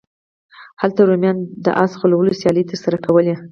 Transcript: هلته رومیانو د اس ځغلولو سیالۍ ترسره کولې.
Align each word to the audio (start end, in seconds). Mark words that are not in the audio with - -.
هلته 0.81 0.99
رومیانو 1.09 1.43
د 1.65 1.67
اس 1.83 1.91
ځغلولو 1.97 2.37
سیالۍ 2.39 2.63
ترسره 2.71 2.97
کولې. 3.05 3.35